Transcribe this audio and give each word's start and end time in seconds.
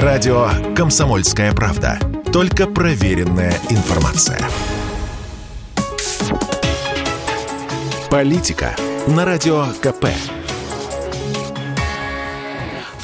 Радио 0.00 0.48
«Комсомольская 0.74 1.52
правда». 1.52 1.98
Только 2.32 2.66
проверенная 2.66 3.52
информация. 3.68 4.38
Политика 8.08 8.74
на 9.06 9.26
Радио 9.26 9.66
КП. 9.82 10.06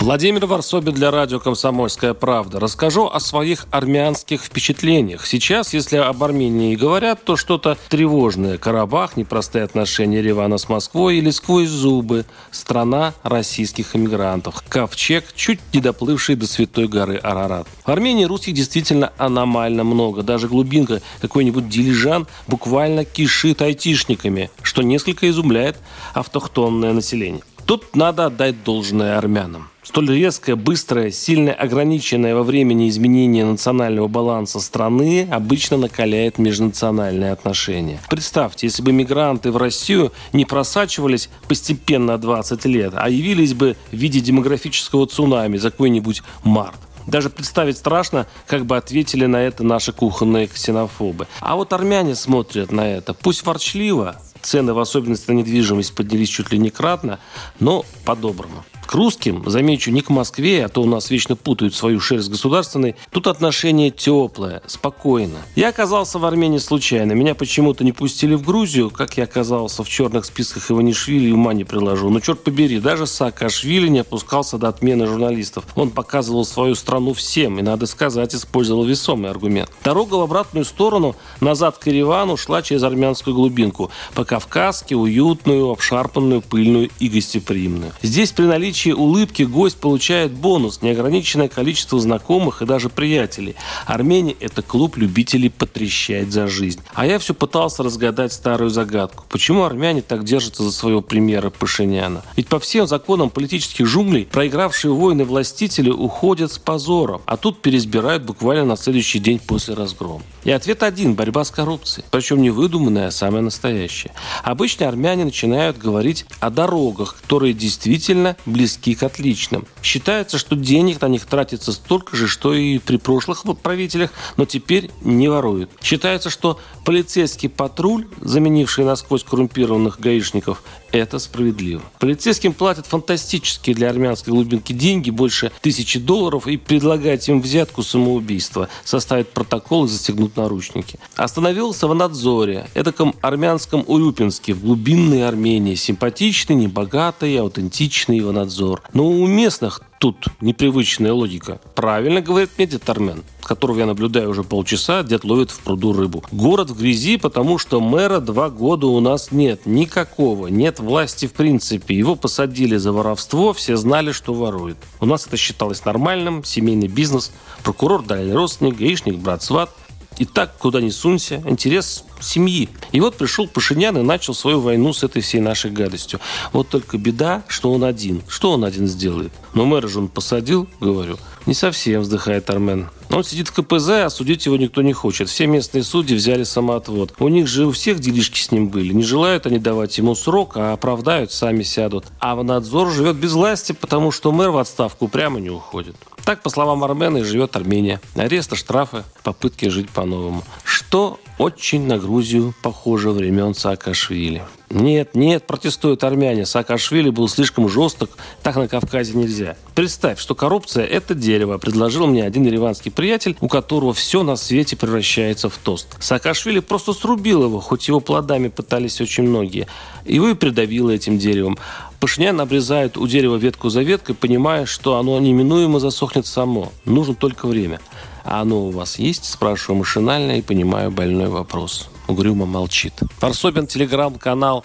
Владимир 0.08 0.46
Варсобин 0.46 0.94
для 0.94 1.10
радио 1.10 1.38
«Комсомольская 1.38 2.14
правда». 2.14 2.58
Расскажу 2.58 3.08
о 3.08 3.21
своих 3.21 3.66
армянских 3.71 4.42
впечатлениях. 4.42 5.26
Сейчас, 5.26 5.74
если 5.74 5.98
об 5.98 6.24
Армении 6.24 6.76
говорят, 6.76 7.24
то 7.24 7.37
что-то 7.37 7.76
тревожное. 7.90 8.56
Карабах, 8.56 9.19
непростые 9.19 9.65
отношения 9.65 10.21
Еревана 10.21 10.56
с 10.56 10.71
Москвой 10.71 11.19
или 11.19 11.29
сквозь 11.29 11.69
зубы. 11.69 12.24
Страна 12.51 13.12
российских 13.22 13.94
иммигрантов. 13.94 14.65
Ковчег, 14.66 15.26
чуть 15.34 15.60
не 15.74 15.83
доплывший 15.83 16.37
до 16.37 16.47
святой 16.47 16.88
горы 16.88 17.19
Арарат. 17.19 17.69
В 17.84 17.91
Армении 17.91 18.25
русских 18.25 18.55
действительно 18.55 19.12
аномально 19.19 19.84
много. 19.84 20.23
Даже 20.23 20.48
глубинка, 20.48 21.02
какой-нибудь 21.20 21.69
дилижан 21.69 22.27
буквально 22.47 23.05
кишит 23.05 23.61
айтишниками, 23.61 24.51
что 24.62 24.80
несколько 24.80 25.29
изумляет 25.29 25.77
автохтонное 26.15 26.95
население. 26.95 27.43
Тут 27.69 27.95
надо 27.95 28.25
отдать 28.25 28.65
должное 28.65 29.19
армянам. 29.19 29.69
Столь 29.83 30.13
резкое, 30.13 30.57
быстрое, 30.57 31.11
сильно 31.11 31.53
ограниченное 31.53 32.35
во 32.35 32.43
времени 32.43 32.89
изменение 32.89 33.45
национального 33.45 34.09
баланса 34.09 34.59
страны 34.59 35.29
обычно 35.31 35.77
накаляет 35.77 36.39
межнациональные 36.39 37.31
отношения. 37.31 38.01
Представьте, 38.09 38.69
если 38.69 38.83
бы 38.83 38.93
мигранты 38.93 39.53
в 39.53 39.59
Россию 39.59 40.13
не 40.33 40.47
просачивались 40.47 41.29
постепенно 41.47 42.17
20 42.17 42.65
лет, 42.65 42.95
а 42.97 43.11
явились 43.11 43.53
бы 43.53 43.77
в 43.93 43.95
виде 43.95 44.21
демографического 44.21 45.07
цунами 45.07 45.59
за 45.59 45.71
какой-нибудь 45.71 46.23
март. 46.45 46.79
Даже 47.07 47.30
представить 47.30 47.79
страшно, 47.79 48.27
как 48.47 48.66
бы 48.66 48.77
ответили 48.77 49.25
на 49.25 49.43
это 49.43 49.65
наши 49.65 49.93
кухонные 49.93 50.47
ксенофобы. 50.47 51.27
А 51.41 51.57
вот 51.57 51.73
армяне 51.73 52.15
смотрят 52.15 52.71
на 52.71 52.87
это, 52.87 53.15
пусть 53.15 53.47
ворчливо, 53.47 54.16
цены, 54.43 54.73
в 54.73 54.79
особенности 54.79 55.31
на 55.31 55.35
недвижимость, 55.35 55.95
поднялись 55.95 56.29
чуть 56.29 56.53
ли 56.53 56.59
не 56.59 56.71
кратно, 56.71 57.19
но 57.61 57.85
по-доброму. 58.05 58.65
К 58.89 58.95
русским, 58.95 59.43
замечу, 59.45 59.91
не 59.91 60.01
к 60.01 60.09
Москве, 60.09 60.65
а 60.65 60.71
то 60.71 60.81
у 60.81 60.87
нас 60.87 61.11
вечно 61.11 61.37
путают 61.37 61.75
свою 61.75 62.01
шерсть 62.01 62.31
государственной, 62.31 62.97
тут 63.11 63.27
отношение 63.27 63.91
теплое, 63.91 64.62
спокойно. 64.67 65.36
Я 65.56 65.69
оказался 65.69 66.19
в 66.19 66.25
Армении 66.25 66.56
случайно. 66.56 67.12
Меня 67.12 67.34
почему-то 67.34 67.84
не 67.84 67.92
пустили 67.92 68.34
в 68.34 68.47
Грузию, 68.47 68.89
как 68.89 69.19
я 69.19 69.25
оказался 69.25 69.84
в 69.84 69.91
черных 69.91 70.25
списках 70.25 70.70
Иванишвили, 70.70 71.31
ума 71.31 71.53
не 71.53 71.64
приложу. 71.64 72.09
Но 72.09 72.20
черт 72.20 72.42
побери, 72.42 72.81
даже 72.81 73.06
Саакашвили 73.06 73.89
не 73.89 73.98
опускался 73.98 74.56
до 74.56 74.69
отмены 74.69 75.06
журналистов. 75.06 75.64
Он 75.75 75.91
показывал 75.91 76.47
свою 76.47 76.75
страну 76.75 77.12
всем, 77.12 77.59
и, 77.59 77.62
надо 77.62 77.84
сказать, 77.84 78.34
использовал 78.34 78.84
весомый 78.84 79.31
аргумент. 79.31 79.70
Дорога 79.84 80.14
в 80.14 80.22
обратную 80.22 80.64
сторону, 80.64 81.14
назад 81.42 81.77
к 81.77 81.89
Еревану, 81.89 82.39
шла 82.39 82.62
через 82.62 82.83
армянскую 82.84 83.36
глубинку, 83.36 83.91
по-кавказски, 84.14 84.94
уютную, 84.94 85.72
обшарпанную, 85.72 86.41
пыльную 86.41 86.89
и 86.98 87.11
гостеприимную. 87.11 87.92
Здесь 88.00 88.33
при 88.33 88.44
наличии 88.44 88.77
наличии 88.78 88.92
улыбки 88.92 89.42
гость 89.42 89.78
получает 89.78 90.32
бонус, 90.32 90.82
неограниченное 90.82 91.48
количество 91.48 91.98
знакомых 91.98 92.62
и 92.62 92.66
даже 92.66 92.88
приятелей. 92.88 93.56
Армения– 93.86 94.36
это 94.40 94.62
клуб 94.62 94.96
любителей 94.96 95.50
потрещать 95.50 96.30
за 96.30 96.46
жизнь. 96.46 96.80
А 96.94 97.06
я 97.06 97.18
все 97.18 97.34
пытался 97.34 97.82
разгадать 97.82 98.32
старую 98.32 98.70
загадку. 98.70 99.24
Почему 99.28 99.64
армяне 99.64 100.02
так 100.02 100.24
держатся 100.24 100.62
за 100.62 100.70
своего 100.70 101.00
премьера 101.00 101.50
Пашиняна? 101.50 102.22
Ведь 102.36 102.46
по 102.46 102.60
всем 102.60 102.86
законам 102.86 103.30
политических 103.30 103.86
джунглей 103.86 104.26
проигравшие 104.26 104.92
войны 104.92 105.24
властители 105.24 105.90
уходят 105.90 106.52
с 106.52 106.58
позором, 106.58 107.22
а 107.26 107.36
тут 107.36 107.60
переизбирают 107.60 108.22
буквально 108.22 108.64
на 108.64 108.76
следующий 108.76 109.18
день 109.18 109.40
после 109.40 109.74
разгрома. 109.74 110.22
И 110.44 110.50
ответ 110.50 110.82
один– 110.82 111.14
борьба 111.16 111.44
с 111.44 111.50
коррупцией. 111.50 112.06
Причем 112.10 112.42
не 112.42 112.50
выдуманная, 112.50 113.08
а 113.08 113.10
самая 113.10 113.42
настоящая. 113.42 114.12
Обычно 114.44 114.88
армяне 114.88 115.24
начинают 115.24 115.78
говорить 115.78 116.26
о 116.41 116.50
дорогах, 116.50 117.16
которые 117.20 117.53
действительно 117.53 118.36
близки 118.47 118.67
близки 118.68 118.94
к 118.94 119.02
отличным. 119.02 119.66
Считается, 119.82 120.36
что 120.36 120.54
денег 120.54 121.00
на 121.00 121.06
них 121.06 121.24
тратится 121.24 121.72
столько 121.72 122.16
же, 122.16 122.28
что 122.28 122.52
и 122.52 122.78
при 122.78 122.98
прошлых 122.98 123.44
правителях, 123.62 124.10
но 124.36 124.44
теперь 124.44 124.90
не 125.02 125.28
воруют. 125.28 125.70
Считается, 125.82 126.28
что 126.28 126.60
полицейский 126.84 127.48
патруль, 127.48 128.06
заменивший 128.20 128.84
насквозь 128.84 129.24
коррумпированных 129.24 130.00
гаишников, 130.00 130.62
это 130.92 131.18
справедливо. 131.18 131.82
Полицейским 131.98 132.52
платят 132.52 132.86
фантастические 132.86 133.74
для 133.74 133.88
армянской 133.88 134.32
глубинки 134.32 134.72
деньги, 134.72 135.10
больше 135.10 135.50
тысячи 135.62 135.98
долларов, 135.98 136.46
и 136.46 136.56
предлагать 136.56 137.28
им 137.28 137.40
взятку 137.40 137.82
самоубийства, 137.82 138.68
составить 138.84 139.28
протокол 139.28 139.86
и 139.86 139.88
застегнуть 139.88 140.36
наручники. 140.36 140.98
Остановился 141.16 141.88
в 141.88 141.94
надзоре, 141.94 142.68
эдаком 142.74 143.14
армянском 143.22 143.84
Урюпинске, 143.86 144.52
в 144.52 144.62
глубинной 144.62 145.26
Армении. 145.26 145.74
Симпатичный, 145.74 146.56
небогатый, 146.56 147.38
аутентичный 147.38 148.16
его 148.16 148.32
надзор 148.32 148.57
надзор. 148.58 148.82
Но 148.92 149.08
у 149.08 149.26
местных 149.26 149.80
тут 149.98 150.26
непривычная 150.41 151.12
логика. 151.12 151.60
Правильно 151.74 152.20
говорит 152.20 152.50
мне 152.56 152.66
дед 152.66 152.88
Армен, 152.88 153.24
которого 153.42 153.78
я 153.80 153.86
наблюдаю 153.86 154.30
уже 154.30 154.44
полчаса, 154.44 155.02
дед 155.02 155.24
ловит 155.24 155.50
в 155.50 155.60
пруду 155.60 155.92
рыбу. 155.92 156.22
Город 156.32 156.70
в 156.70 156.78
грязи, 156.78 157.16
потому 157.16 157.58
что 157.58 157.80
мэра 157.80 158.20
два 158.20 158.50
года 158.50 158.86
у 158.86 159.00
нас 159.00 159.32
нет. 159.32 159.66
Никакого. 159.66 160.48
Нет 160.48 160.80
власти 160.80 161.26
в 161.26 161.32
принципе. 161.32 161.97
Его 161.97 162.16
посадили 162.16 162.76
за 162.76 162.92
воровство, 162.92 163.52
все 163.52 163.76
знали, 163.76 164.12
что 164.12 164.34
ворует. 164.34 164.76
У 165.00 165.06
нас 165.06 165.26
это 165.26 165.36
считалось 165.36 165.84
нормальным, 165.84 166.44
семейный 166.44 166.88
бизнес. 166.88 167.32
Прокурор 167.62 168.02
дальний 168.02 168.32
родственник, 168.32 168.76
гаишник, 168.76 169.16
брат, 169.16 169.42
сват. 169.42 169.70
И 170.18 170.24
так, 170.24 170.58
куда 170.58 170.80
ни 170.80 170.91
сунься, 170.91 171.42
интерес 171.47 172.04
семьи. 172.20 172.68
И 172.92 173.00
вот 173.00 173.16
пришел 173.16 173.46
Пашинян 173.46 173.96
и 173.98 174.02
начал 174.02 174.34
свою 174.34 174.60
войну 174.60 174.92
с 174.92 175.02
этой 175.02 175.22
всей 175.22 175.40
нашей 175.40 175.70
гадостью. 175.70 176.20
Вот 176.52 176.68
только 176.68 176.98
беда, 176.98 177.44
что 177.48 177.72
он 177.72 177.84
один. 177.84 178.22
Что 178.28 178.52
он 178.52 178.64
один 178.64 178.86
сделает? 178.86 179.32
Но 179.54 179.64
мэра 179.64 179.88
же 179.88 179.98
он 179.98 180.08
посадил, 180.08 180.68
говорю. 180.80 181.18
Не 181.46 181.54
совсем, 181.54 182.02
вздыхает 182.02 182.48
Армен. 182.50 182.88
Он 183.10 183.24
сидит 183.24 183.48
в 183.48 183.52
КПЗ, 183.52 183.88
а 184.04 184.10
судить 184.10 184.46
его 184.46 184.56
никто 184.56 184.82
не 184.82 184.92
хочет. 184.92 185.28
Все 185.28 185.46
местные 185.46 185.82
судьи 185.82 186.14
взяли 186.14 186.44
самоотвод. 186.44 187.14
У 187.19 187.28
них 187.28 187.46
же 187.46 187.66
у 187.66 187.72
всех 187.72 188.00
делишки 188.00 188.38
с 188.38 188.50
ним 188.50 188.69
были. 188.69 188.92
Не 188.92 189.02
желают 189.02 189.46
они 189.46 189.58
давать 189.58 189.96
ему 189.98 190.14
срок, 190.14 190.56
а 190.56 190.72
оправдают, 190.72 191.32
сами 191.32 191.62
сядут. 191.62 192.04
А 192.20 192.36
в 192.36 192.44
надзор 192.44 192.91
живет 192.91 193.16
без 193.16 193.32
власти, 193.32 193.72
потому 193.72 194.10
что 194.10 194.30
мэр 194.30 194.50
в 194.50 194.58
отставку 194.58 195.08
прямо 195.08 195.41
не 195.41 195.50
уходит. 195.50 195.97
Так, 196.24 196.42
по 196.42 196.50
словам 196.50 196.84
Армена, 196.84 197.18
и 197.18 197.22
живет 197.22 197.56
Армения. 197.56 198.00
Аресты, 198.14 198.54
штрафы, 198.54 199.04
попытки 199.22 199.68
жить 199.68 199.88
по-новому. 199.88 200.44
Что 200.62 201.18
очень 201.38 201.86
на 201.86 201.98
Грузию 201.98 202.54
похоже 202.62 203.10
времен 203.10 203.54
Саакашвили. 203.54 204.42
Нет, 204.70 205.14
нет, 205.14 205.47
протестуют 205.47 206.04
армяне. 206.04 206.44
Саакашвили 206.44 207.08
был 207.08 207.28
слишком 207.28 207.68
жесток, 207.68 208.10
так 208.42 208.56
на 208.56 208.68
Кавказе 208.68 209.14
нельзя. 209.14 209.56
Представь, 209.74 210.18
что 210.18 210.34
коррупция– 210.34 210.84
это 210.86 211.14
дерево, 211.14 211.56
предложил 211.58 212.06
мне 212.06 212.24
один 212.24 212.44
ереванский 212.44 212.91
приятель, 212.98 213.36
у 213.41 213.47
которого 213.47 213.94
все 213.94 214.25
на 214.25 214.34
свете 214.34 214.75
превращается 214.75 215.48
в 215.48 215.56
тост. 215.56 215.86
Саакашвили 216.00 216.59
просто 216.59 216.92
срубил 216.92 217.44
его, 217.44 217.60
хоть 217.60 217.86
его 217.86 218.00
плодами 218.00 218.48
пытались 218.48 219.00
очень 219.00 219.22
многие. 219.22 219.69
Его 220.04 220.31
и 220.31 220.34
придавило 220.34 220.91
этим 220.91 221.16
деревом. 221.16 221.56
Пашинян 222.00 222.41
обрезает 222.41 222.98
у 222.98 223.06
дерева 223.06 223.36
ветку 223.36 223.69
за 223.69 223.82
веткой, 223.82 224.16
понимая, 224.16 224.66
что 224.66 224.97
оно 224.97 225.16
неминуемо 225.20 225.78
засохнет 225.78 226.26
само. 226.26 226.72
Нужно 226.86 227.14
только 227.14 227.47
время. 227.47 227.78
А 228.25 228.41
оно 228.41 228.64
у 228.64 228.70
вас 228.70 228.98
есть? 228.98 229.26
Спрашиваю 229.26 229.78
машинально 229.78 230.32
и 230.32 230.42
понимаю 230.42 230.91
больной 230.91 231.28
вопрос. 231.28 231.91
Угрюмо 232.09 232.47
молчит. 232.47 232.94
Парсобин, 233.20 233.69
телеграм-канал. 233.69 234.65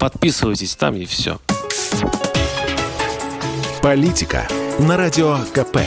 Подписывайтесь, 0.00 0.74
там 0.74 0.96
и 0.96 1.04
все. 1.04 1.38
Политика 3.80 4.48
на 4.80 4.96
радио 4.96 5.38
КП. 5.54 5.78